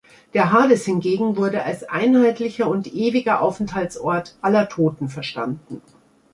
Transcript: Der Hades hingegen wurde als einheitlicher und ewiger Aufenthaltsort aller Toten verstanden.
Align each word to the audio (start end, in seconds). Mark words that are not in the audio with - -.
Der 0.33 0.51
Hades 0.51 0.85
hingegen 0.85 1.37
wurde 1.37 1.61
als 1.63 1.83
einheitlicher 1.87 2.67
und 2.67 2.87
ewiger 2.91 3.39
Aufenthaltsort 3.39 4.35
aller 4.41 4.67
Toten 4.67 5.09
verstanden. 5.09 5.83